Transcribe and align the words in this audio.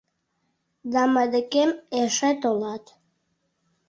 Да 0.91 1.01
мый 1.13 1.27
декем 1.33 1.71
эше 2.01 2.31
толат. 2.41 2.83